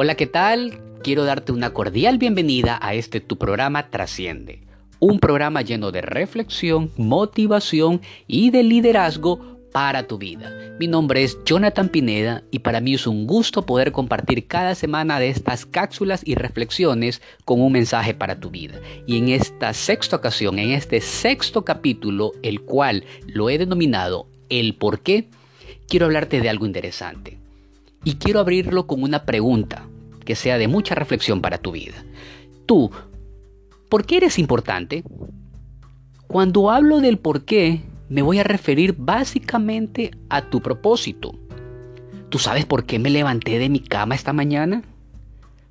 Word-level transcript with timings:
Hola, 0.00 0.14
¿qué 0.14 0.28
tal? 0.28 0.80
Quiero 1.02 1.24
darte 1.24 1.50
una 1.50 1.72
cordial 1.72 2.18
bienvenida 2.18 2.78
a 2.80 2.94
este 2.94 3.20
tu 3.20 3.36
programa 3.36 3.90
Trasciende. 3.90 4.62
Un 5.00 5.18
programa 5.18 5.62
lleno 5.62 5.90
de 5.90 6.02
reflexión, 6.02 6.92
motivación 6.96 8.00
y 8.28 8.50
de 8.50 8.62
liderazgo 8.62 9.58
para 9.72 10.06
tu 10.06 10.16
vida. 10.16 10.52
Mi 10.78 10.86
nombre 10.86 11.24
es 11.24 11.36
Jonathan 11.44 11.88
Pineda 11.88 12.44
y 12.52 12.60
para 12.60 12.80
mí 12.80 12.94
es 12.94 13.08
un 13.08 13.26
gusto 13.26 13.66
poder 13.66 13.90
compartir 13.90 14.46
cada 14.46 14.76
semana 14.76 15.18
de 15.18 15.30
estas 15.30 15.66
cápsulas 15.66 16.22
y 16.24 16.36
reflexiones 16.36 17.20
con 17.44 17.60
un 17.60 17.72
mensaje 17.72 18.14
para 18.14 18.38
tu 18.38 18.50
vida. 18.50 18.78
Y 19.04 19.18
en 19.18 19.30
esta 19.30 19.74
sexta 19.74 20.14
ocasión, 20.14 20.60
en 20.60 20.70
este 20.70 21.00
sexto 21.00 21.64
capítulo, 21.64 22.34
el 22.44 22.60
cual 22.60 23.02
lo 23.26 23.50
he 23.50 23.58
denominado 23.58 24.28
El 24.48 24.76
por 24.76 25.00
qué, 25.00 25.26
quiero 25.88 26.06
hablarte 26.06 26.40
de 26.40 26.50
algo 26.50 26.66
interesante. 26.66 27.38
Y 28.04 28.14
quiero 28.14 28.40
abrirlo 28.40 28.86
con 28.86 29.02
una 29.02 29.24
pregunta 29.24 29.86
que 30.28 30.36
sea 30.36 30.58
de 30.58 30.68
mucha 30.68 30.94
reflexión 30.94 31.40
para 31.40 31.56
tu 31.56 31.72
vida. 31.72 32.04
Tú, 32.66 32.90
¿por 33.88 34.04
qué 34.04 34.18
eres 34.18 34.38
importante? 34.38 35.02
Cuando 36.26 36.70
hablo 36.70 37.00
del 37.00 37.16
por 37.16 37.46
qué, 37.46 37.80
me 38.10 38.20
voy 38.20 38.38
a 38.38 38.44
referir 38.44 38.94
básicamente 38.98 40.10
a 40.28 40.50
tu 40.50 40.60
propósito. 40.60 41.34
¿Tú 42.28 42.38
sabes 42.38 42.66
por 42.66 42.84
qué 42.84 42.98
me 42.98 43.08
levanté 43.08 43.58
de 43.58 43.70
mi 43.70 43.80
cama 43.80 44.16
esta 44.16 44.34
mañana? 44.34 44.82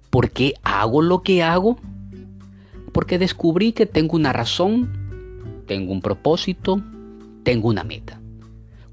¿Por 0.10 0.32
qué 0.32 0.56
hago 0.64 1.04
lo 1.04 1.22
que 1.22 1.44
hago? 1.44 1.78
Porque 2.94 3.20
descubrí 3.20 3.74
que 3.74 3.86
tengo 3.86 4.16
una 4.16 4.34
razón, 4.34 5.62
tengo 5.68 5.94
un 5.94 6.02
propósito, 6.02 6.82
tengo 7.44 7.70
una 7.70 7.84
meta. 7.84 8.20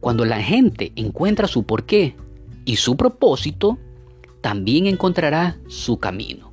Cuando 0.01 0.27
la 0.27 0.43
gente 0.43 0.93
encuentra 0.95 1.49
su 1.49 1.65
porqué, 1.65 2.17
y 2.67 2.77
su 2.77 2.99
propósito, 2.99 3.79
también 4.45 4.85
encontrará 4.85 5.57
su 5.69 5.97
camino. 5.97 6.53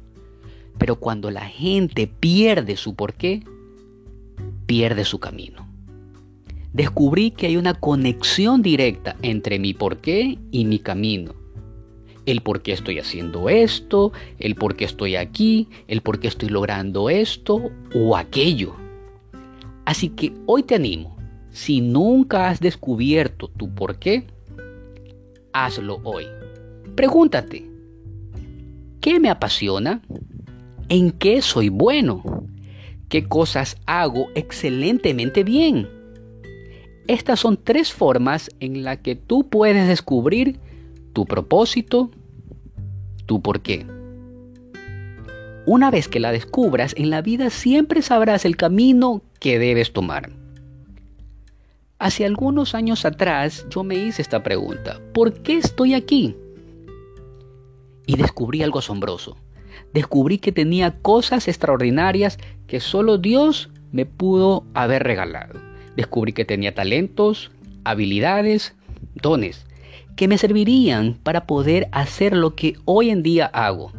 Pero 0.78 0.96
cuando 0.96 1.30
la 1.30 1.42
gente 1.42 2.08
pierde 2.08 2.78
su 2.78 2.96
porqué, 2.96 3.44
pierde 4.66 5.04
su 5.04 5.20
camino. 5.20 5.68
Descubrí 6.72 7.32
que 7.32 7.48
hay 7.48 7.58
una 7.58 7.74
conexión 7.74 8.62
directa 8.62 9.18
entre 9.24 9.60
mi 9.60 9.74
porqué 9.74 10.38
y 10.52 10.64
mi 10.64 10.80
camino. 10.80 11.34
El 12.26 12.40
por 12.40 12.62
qué 12.62 12.72
estoy 12.72 12.98
haciendo 12.98 13.50
esto, 13.50 14.14
el 14.40 14.56
por 14.56 14.78
qué 14.78 14.86
estoy 14.86 15.18
aquí, 15.18 15.68
el 15.90 16.00
por 16.00 16.22
qué 16.22 16.30
estoy 16.30 16.48
logrando 16.48 17.10
esto 17.10 17.72
o 17.94 18.16
aquello. 18.16 18.74
Así 19.84 20.08
que 20.08 20.32
hoy 20.46 20.64
te 20.64 20.76
animo, 20.76 21.18
si 21.50 21.82
nunca 21.82 22.48
has 22.48 22.62
descubierto 22.62 23.50
tu 23.50 23.76
porqué, 23.76 24.28
hazlo 25.52 26.00
hoy. 26.06 26.24
Pregúntate, 26.96 27.71
¿qué 29.02 29.20
me 29.20 29.30
apasiona? 29.30 30.02
¿En 30.88 31.12
qué 31.12 31.42
soy 31.42 31.70
bueno? 31.70 32.46
¿Qué 33.10 33.28
cosas 33.28 33.78
hago 33.86 34.28
excelentemente 34.36 35.44
bien? 35.44 35.90
Estas 37.08 37.40
son 37.40 37.58
tres 37.62 37.92
formas 37.92 38.50
en 38.60 38.84
las 38.84 39.00
que 39.00 39.16
tú 39.16 39.50
puedes 39.50 39.88
descubrir 39.88 40.60
tu 41.14 41.26
propósito, 41.26 42.12
tu 43.26 43.42
por 43.42 43.62
qué. 43.62 43.86
Una 45.66 45.92
vez 45.92 46.08
que 46.08 46.20
la 46.20 46.32
descubras, 46.32 46.94
en 46.98 47.10
la 47.10 47.22
vida 47.22 47.50
siempre 47.50 48.02
sabrás 48.02 48.46
el 48.46 48.56
camino 48.56 49.22
que 49.40 49.60
debes 49.60 49.94
tomar. 49.94 50.32
Hace 52.00 52.26
algunos 52.26 52.74
años 52.74 53.06
atrás 53.06 53.66
yo 53.70 53.84
me 53.84 53.96
hice 53.96 54.22
esta 54.22 54.42
pregunta, 54.42 55.00
¿por 55.14 55.34
qué 55.42 55.58
estoy 55.58 55.94
aquí? 55.94 56.36
Y 58.12 58.18
descubrí 58.18 58.62
algo 58.62 58.80
asombroso. 58.80 59.38
Descubrí 59.94 60.38
que 60.38 60.52
tenía 60.52 61.00
cosas 61.00 61.48
extraordinarias 61.48 62.38
que 62.68 62.82
solo 62.82 63.18
Dios 63.18 63.70
me 63.94 64.06
pudo 64.06 64.66
haber 64.74 65.04
regalado. 65.04 65.62
Descubrí 65.96 66.34
que 66.34 66.44
tenía 66.44 66.76
talentos, 66.76 67.52
habilidades, 67.86 68.76
dones, 69.16 69.66
que 70.18 70.28
me 70.28 70.38
servirían 70.38 71.14
para 71.24 71.48
poder 71.48 71.88
hacer 71.94 72.36
lo 72.36 72.54
que 72.54 72.76
hoy 72.84 73.12
en 73.12 73.24
día 73.24 73.46
hago, 73.46 73.94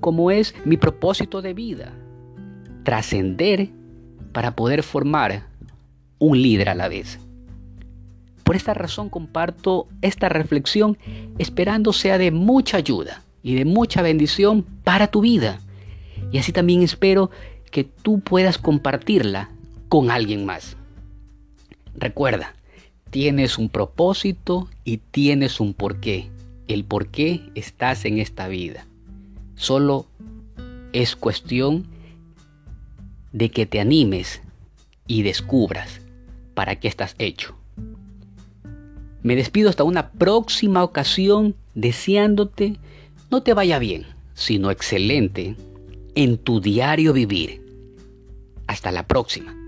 como 0.00 0.30
es 0.30 0.54
mi 0.64 0.78
propósito 0.78 1.42
de 1.42 1.52
vida, 1.52 1.92
trascender 2.84 3.68
para 4.32 4.56
poder 4.56 4.82
formar 4.82 5.46
un 6.18 6.40
líder 6.40 6.70
a 6.70 6.74
la 6.74 6.88
vez. 6.88 7.18
Por 8.44 8.56
esta 8.56 8.72
razón 8.72 9.10
comparto 9.10 9.88
esta 10.00 10.30
reflexión 10.30 10.96
esperando 11.36 11.92
sea 11.92 12.16
de 12.16 12.30
mucha 12.30 12.78
ayuda 12.78 13.21
y 13.42 13.54
de 13.54 13.64
mucha 13.64 14.02
bendición 14.02 14.62
para 14.84 15.08
tu 15.08 15.20
vida. 15.20 15.60
Y 16.30 16.38
así 16.38 16.52
también 16.52 16.82
espero 16.82 17.30
que 17.70 17.84
tú 17.84 18.20
puedas 18.20 18.58
compartirla 18.58 19.50
con 19.88 20.10
alguien 20.10 20.46
más. 20.46 20.76
Recuerda, 21.94 22.54
tienes 23.10 23.58
un 23.58 23.68
propósito 23.68 24.68
y 24.84 24.98
tienes 24.98 25.60
un 25.60 25.74
porqué. 25.74 26.30
El 26.68 26.84
por 26.84 27.08
qué 27.08 27.50
estás 27.54 28.04
en 28.04 28.18
esta 28.18 28.48
vida. 28.48 28.86
Solo 29.56 30.06
es 30.92 31.16
cuestión 31.16 31.86
de 33.32 33.50
que 33.50 33.66
te 33.66 33.80
animes 33.80 34.42
y 35.06 35.22
descubras 35.22 36.00
para 36.54 36.76
qué 36.76 36.88
estás 36.88 37.14
hecho. 37.18 37.56
Me 39.22 39.36
despido 39.36 39.70
hasta 39.70 39.84
una 39.84 40.10
próxima 40.10 40.82
ocasión 40.82 41.54
deseándote 41.74 42.76
no 43.32 43.42
te 43.42 43.54
vaya 43.54 43.78
bien, 43.78 44.04
sino 44.34 44.70
excelente 44.70 45.56
en 46.14 46.36
tu 46.36 46.60
diario 46.60 47.14
vivir. 47.14 47.62
Hasta 48.66 48.92
la 48.92 49.06
próxima. 49.06 49.61